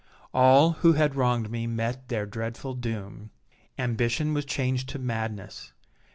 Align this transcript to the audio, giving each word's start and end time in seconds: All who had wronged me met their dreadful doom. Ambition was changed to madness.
All 0.33 0.71
who 0.71 0.93
had 0.93 1.13
wronged 1.15 1.51
me 1.51 1.67
met 1.67 2.07
their 2.07 2.25
dreadful 2.25 2.73
doom. 2.73 3.29
Ambition 3.77 4.33
was 4.33 4.45
changed 4.45 4.89
to 4.89 4.97
madness. 4.97 5.73